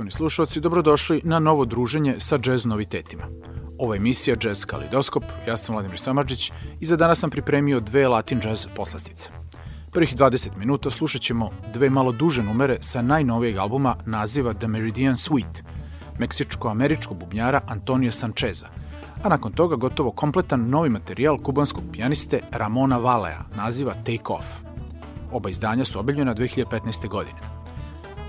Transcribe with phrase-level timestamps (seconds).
[0.00, 3.22] Poštovani slušalci, dobrodošli na novo druženje sa jazz novitetima.
[3.78, 8.08] Ovo je emisija Jazz Kalidoskop, ja sam Vladimir Samarđić i za danas sam pripremio dve
[8.08, 9.30] latin jazz poslastice.
[9.92, 15.16] Prvih 20 minuta slušat ćemo dve malo duže numere sa najnovijeg albuma naziva The Meridian
[15.16, 15.62] Suite,
[16.18, 18.68] meksičko-američkog bubnjara Antonija Sancheza,
[19.22, 24.46] a nakon toga gotovo kompletan novi materijal kubanskog pijaniste Ramona Valea, naziva Take Off.
[25.32, 27.08] Oba izdanja su objavljena 2015.
[27.08, 27.59] godine.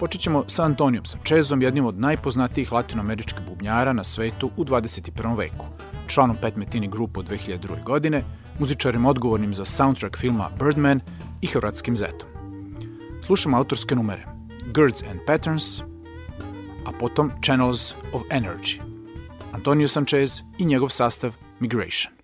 [0.02, 5.38] Počet ćemo sa Antonijom Sanchezom, jednim od najpoznatijih latinoameričkih bubnjara na svetu u 21.
[5.38, 5.66] veku,
[6.08, 7.84] članom Pet Metini grupu od 2002.
[7.84, 8.24] godine,
[8.60, 11.00] muzičarem odgovornim za soundtrack filma Birdman
[11.42, 12.30] i hrvatskim zetom.
[13.26, 14.26] Slušamo autorske numere
[14.74, 15.82] Girds and Patterns,
[16.86, 18.82] a potom Channels of Energy.
[19.54, 22.21] Antonio Sanchez i njegov sastav Migration.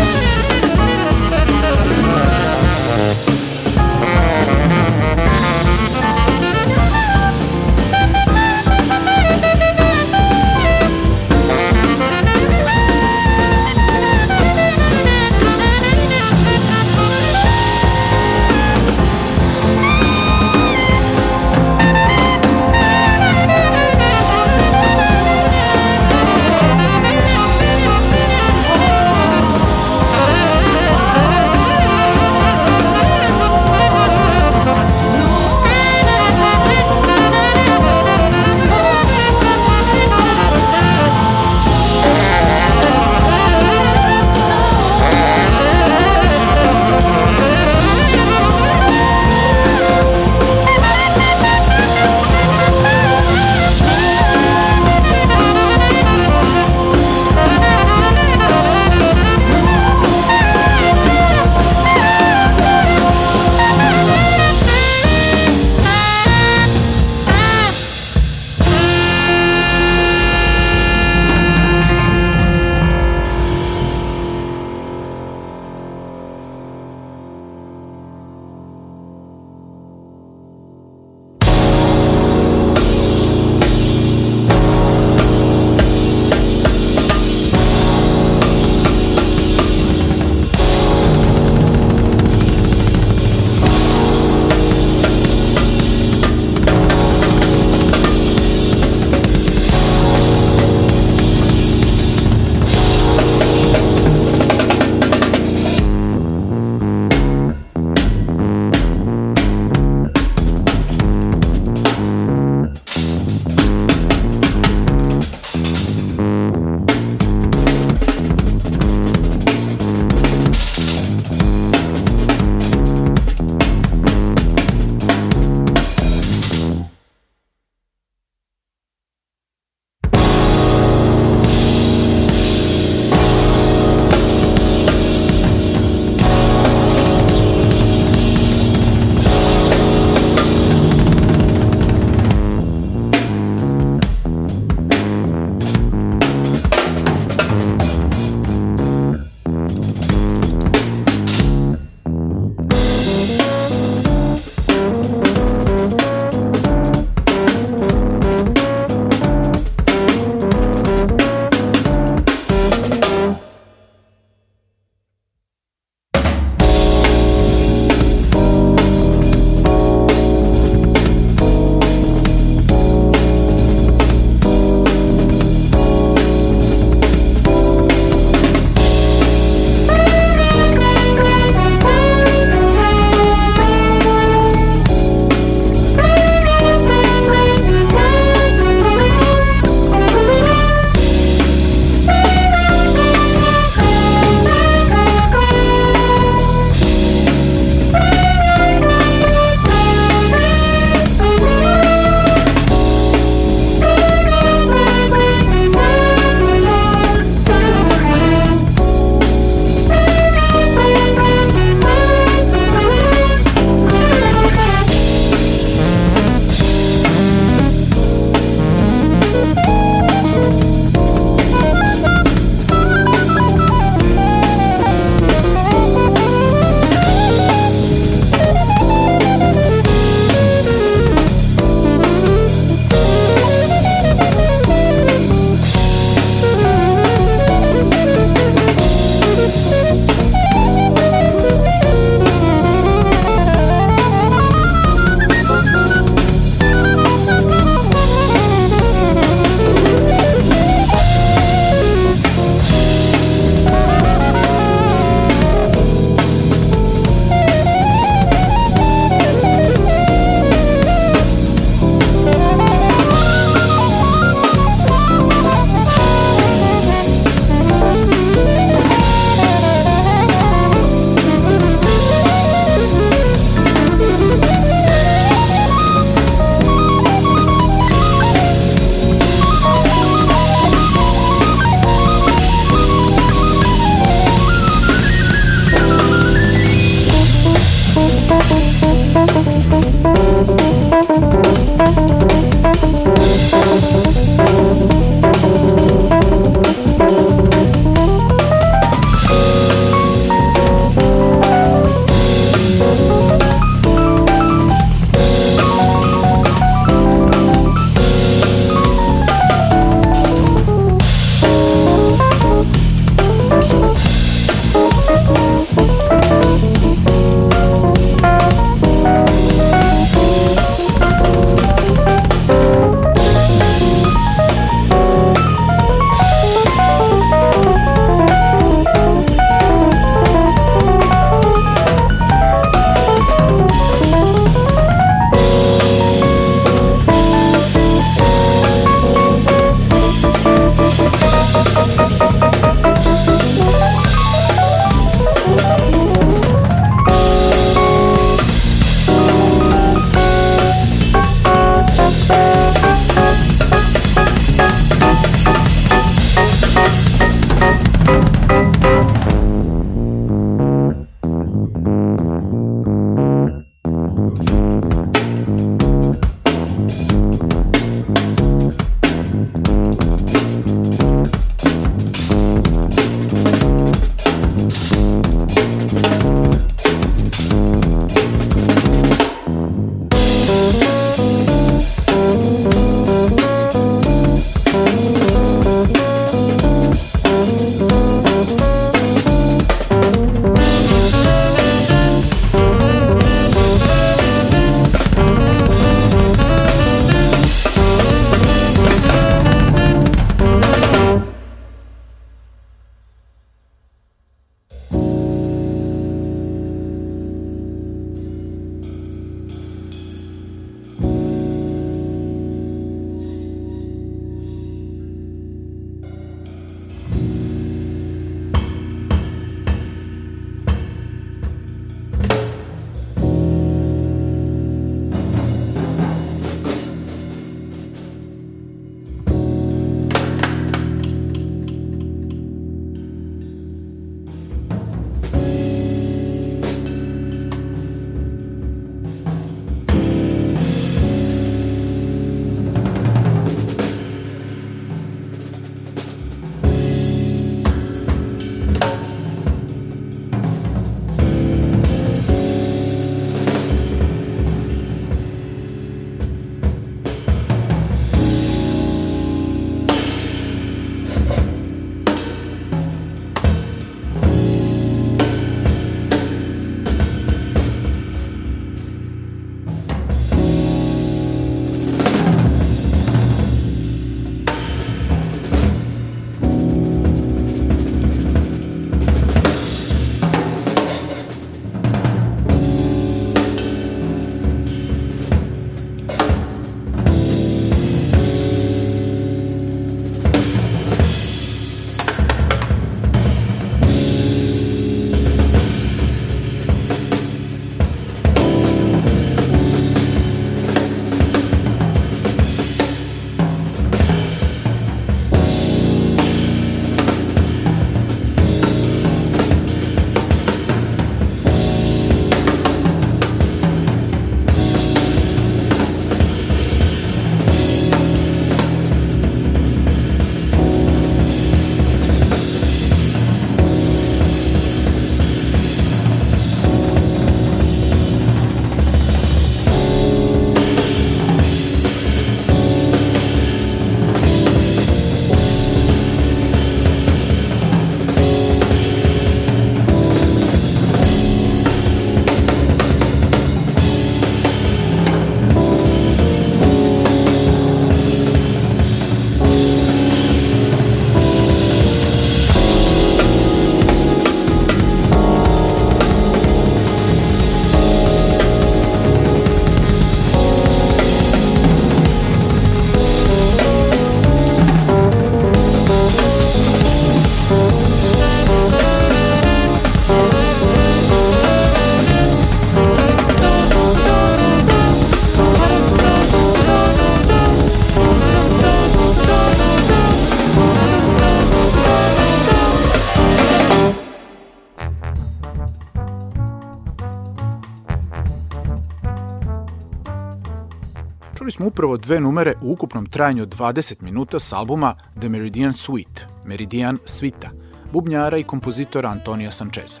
[591.56, 596.26] Smo upravo dve numere u ukupnom trajanju od 20 minuta s albuma The Meridian Suite,
[596.44, 597.50] Meridian Svita,
[597.92, 600.00] bubnjara i kompozitora Antonija Sančeza.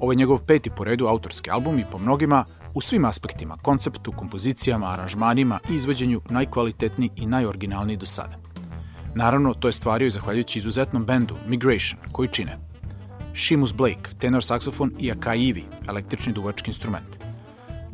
[0.00, 4.12] Ovo je njegov peti po redu autorski album i po mnogima u svim aspektima, konceptu,
[4.12, 8.36] kompozicijama, aranžmanima i izvođenju najkvalitetniji i najoriginalniji do sada.
[9.14, 12.58] Naravno, to je stvario i zahvaljujući izuzetnom bendu Migration, koji čine
[13.34, 17.16] Seamus Blake, tenor saksofon i Akai Ivi, električni duvački instrument,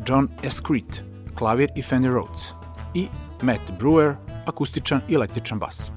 [0.08, 1.02] John Escreet,
[1.34, 2.61] klavir i Fender Rhodes,
[2.94, 3.08] i
[3.42, 4.14] Matt Brewer,
[4.46, 5.92] akustičan i električan bas.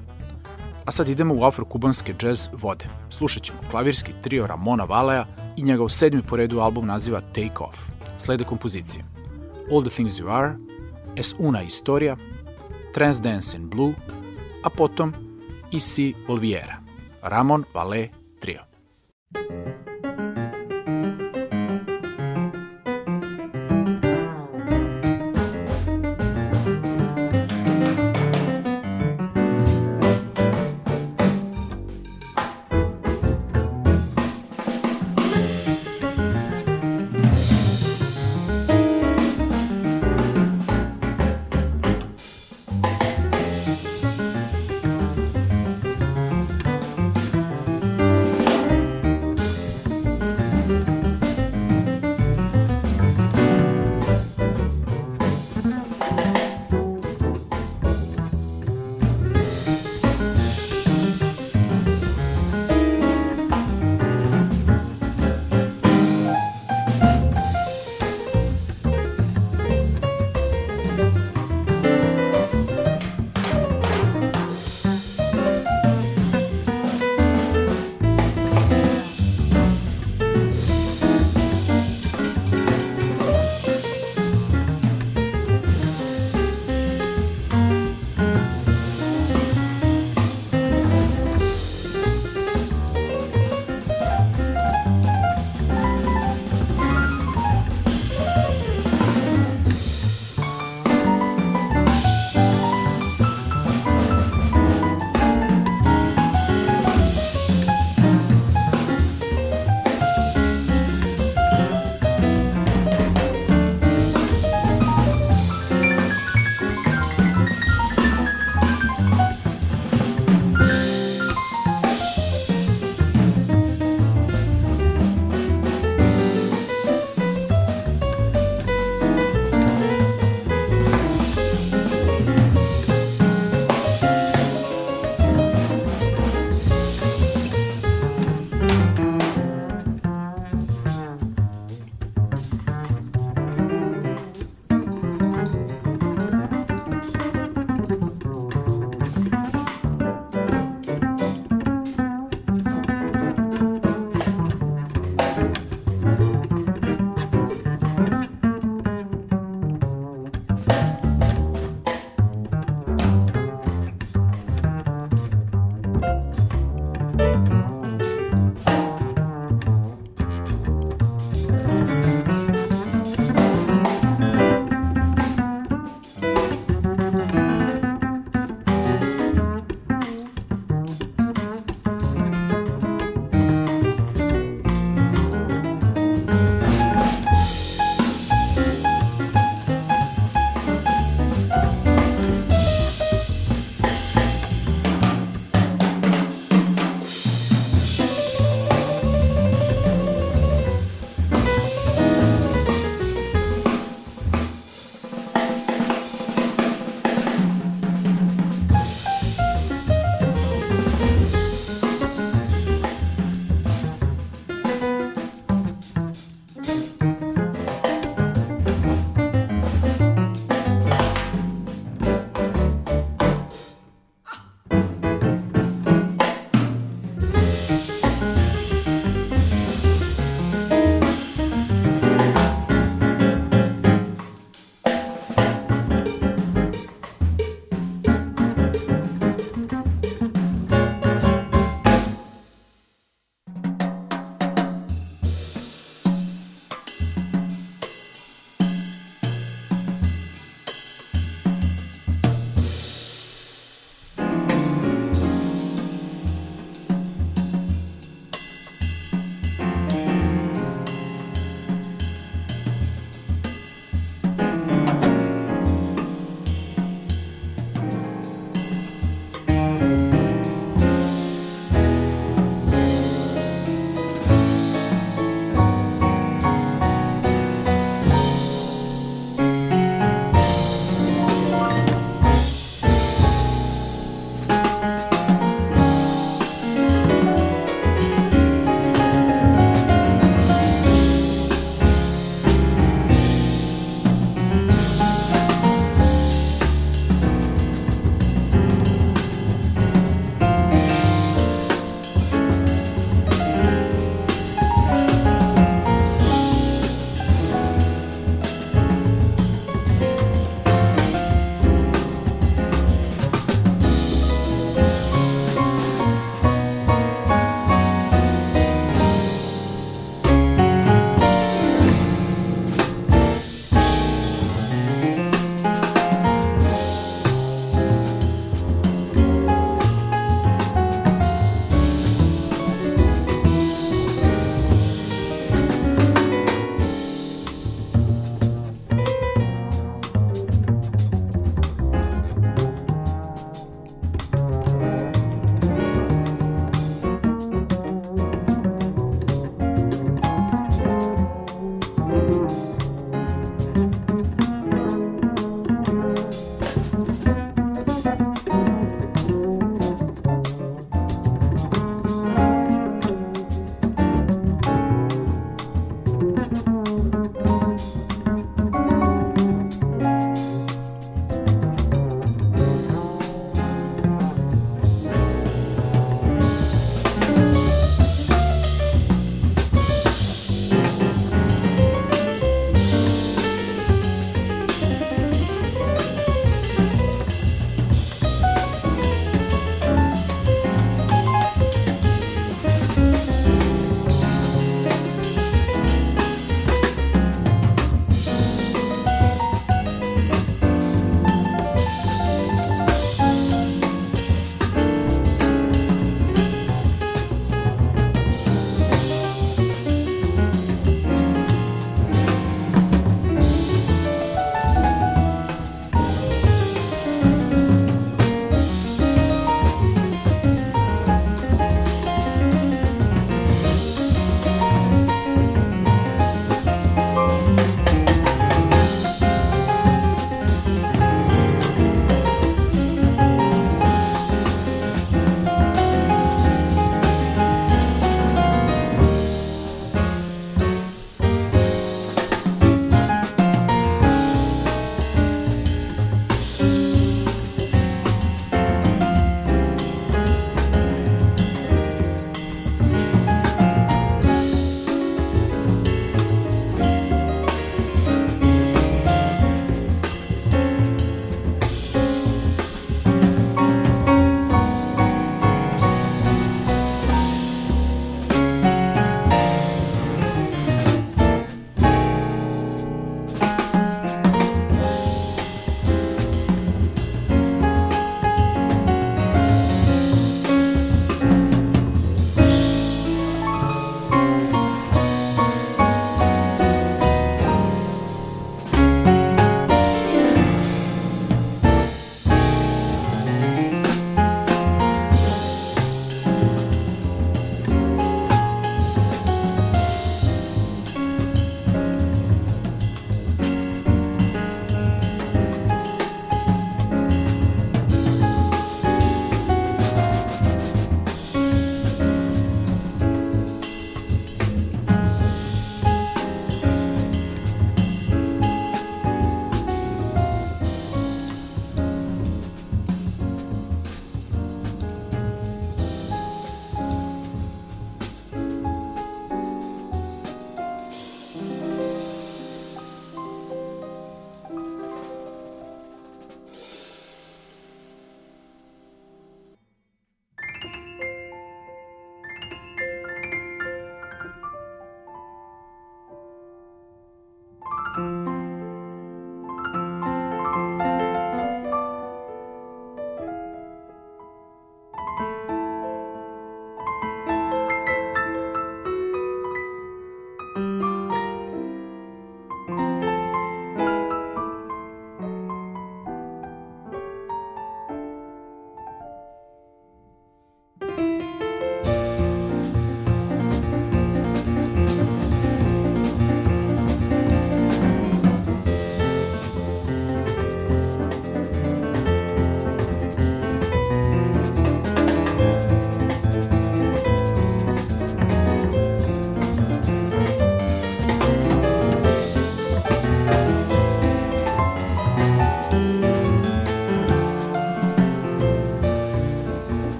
[0.86, 2.84] A sad idemo u afro-kubanske jazz vode.
[3.10, 7.78] Slušat ćemo klavirski trio Ramona Valeja i njegov sedmi po redu album naziva Take Off.
[8.18, 9.04] Slede kompozicije
[9.72, 10.54] All the Things You Are,
[11.16, 12.16] Es Una Historia,
[12.94, 13.94] Transdance in Blue,
[14.64, 15.12] a potom
[15.70, 16.76] I Si Volviera.
[17.22, 18.08] Ramon Vale
[18.40, 18.60] Trio.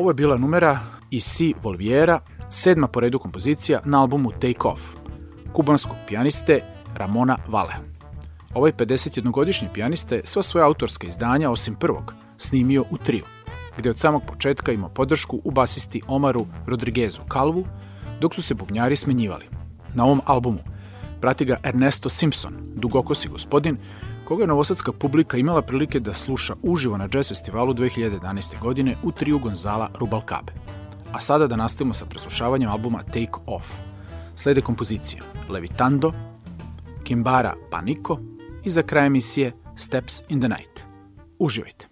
[0.00, 0.80] Ovo je bila numera
[1.10, 2.20] i Si Volviera,
[2.50, 4.82] sedma po redu kompozicija na albumu Take Off,
[5.52, 6.62] kubanskog pijaniste
[6.94, 7.74] Ramona Vale.
[8.54, 13.24] Ovaj 51-godišnji pijanista je sva svoja autorska izdanja, osim prvog, snimio u triju,
[13.78, 17.66] gde od samog početka imao podršku u basisti Omaru Rodriguezu Kalvu,
[18.20, 19.44] dok su se bubnjari smenjivali.
[19.94, 20.60] Na ovom albumu
[21.20, 23.76] prati ga Ernesto Simpson, dugokosi gospodin,
[24.30, 28.60] koga je novosadska publika imala prilike da sluša uživo na jazz festivalu 2011.
[28.60, 30.52] godine u triju Gonzala Rubalcabe.
[31.12, 33.66] A sada da nastavimo sa preslušavanjem albuma Take Off.
[34.34, 36.12] Slede kompozicije Levitando,
[37.04, 38.18] Kimbara Panico
[38.64, 40.80] i za kraj emisije Steps in the Night.
[41.38, 41.88] Uživajte!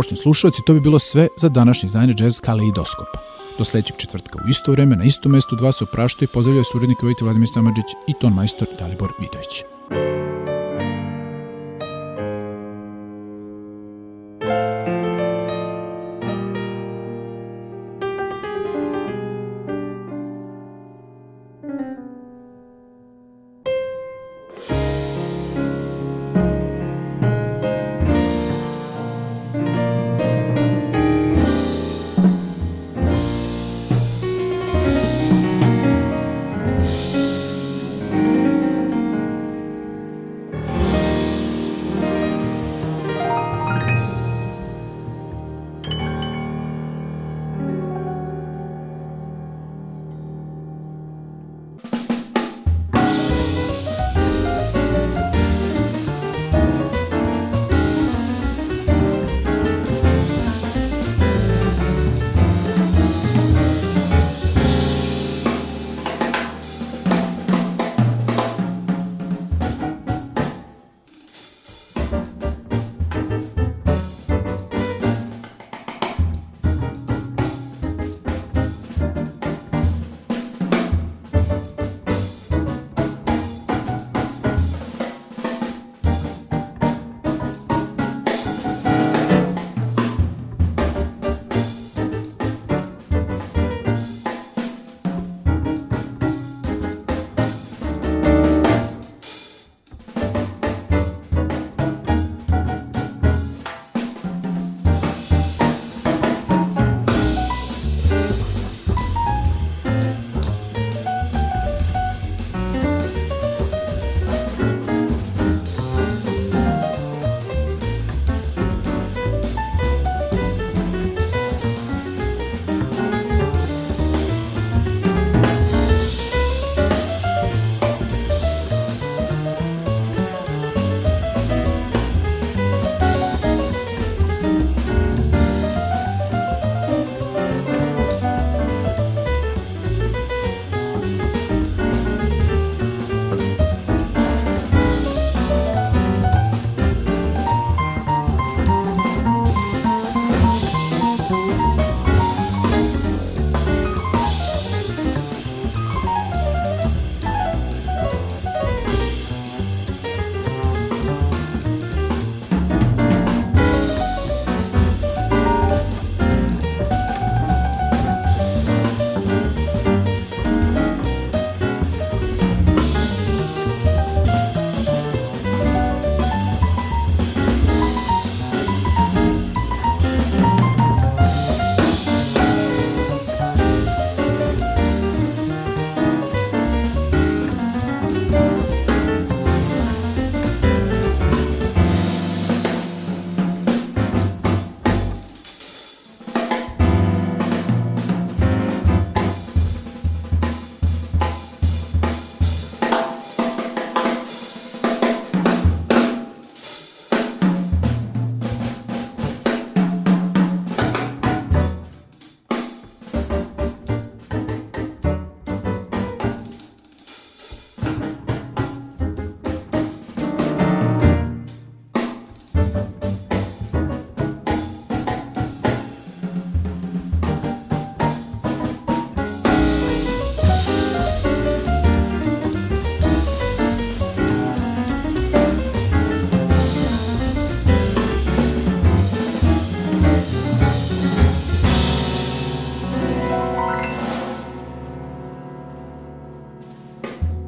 [0.00, 3.18] Poštovni slušalci, to bi bilo sve za današnji izdanje Jazz Kaleidoskopa.
[3.58, 7.02] Do sledećeg četvrtka u isto vreme, na istom mestu dva se opraštaju i pozdravljaju suradnik
[7.02, 9.79] Vojte Vladimir Samadžić i ton majstor Dalibor Vidović.